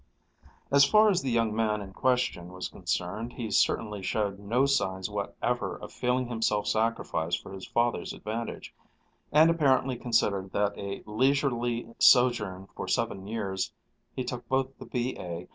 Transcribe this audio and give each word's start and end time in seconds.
As 0.71 0.83
far 0.83 1.11
as 1.11 1.21
the 1.21 1.29
young 1.29 1.55
man 1.55 1.79
in 1.79 1.93
question 1.93 2.51
was 2.51 2.69
concerned, 2.69 3.33
he 3.33 3.51
certainly 3.51 4.01
showed 4.01 4.39
no 4.39 4.65
signs 4.65 5.11
whatever 5.11 5.75
of 5.77 5.91
feeling 5.91 6.25
himself 6.27 6.65
sacrificed 6.65 7.39
for 7.43 7.53
his 7.53 7.67
father's 7.67 8.11
advantage, 8.11 8.73
and 9.31 9.51
apparently 9.51 9.95
considered 9.95 10.53
that 10.53 10.73
a 10.75 11.03
leisurely 11.05 11.93
sojourn 11.99 12.65
for 12.75 12.87
seven 12.87 13.27
years 13.27 13.73
(he 14.15 14.23
took 14.23 14.49
both 14.49 14.75
the 14.79 14.87
B.A. 14.87 15.47